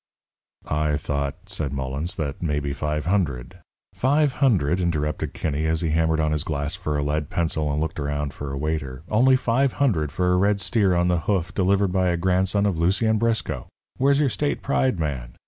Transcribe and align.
"I 0.65 0.97
thought," 0.97 1.35
said 1.47 1.71
Mullens, 1.71 2.15
"that 2.15 2.41
maybe 2.41 2.73
five 2.73 3.05
hundred" 3.05 3.59
"Five 3.93 4.33
hundred!" 4.41 4.79
interrupted 4.79 5.35
Kinney, 5.35 5.67
as 5.67 5.81
he 5.81 5.89
hammered 5.91 6.19
on 6.19 6.31
his 6.31 6.43
glass 6.43 6.73
for 6.73 6.97
a 6.97 7.03
lead 7.03 7.29
pencil 7.29 7.71
and 7.71 7.79
looked 7.79 7.99
around 7.99 8.33
for 8.33 8.51
a 8.51 8.57
waiter. 8.57 9.03
"Only 9.11 9.35
five 9.35 9.73
hundred 9.73 10.11
for 10.11 10.33
a 10.33 10.37
red 10.37 10.59
steer 10.59 10.95
on 10.95 11.07
the 11.07 11.19
hoof 11.29 11.53
delivered 11.53 11.91
by 11.91 12.07
a 12.07 12.17
grandson 12.17 12.65
of 12.65 12.79
Lucien 12.79 13.19
Briscoe! 13.19 13.67
Where's 13.97 14.19
your 14.19 14.29
state 14.29 14.63
pride, 14.63 14.99
man? 14.99 15.35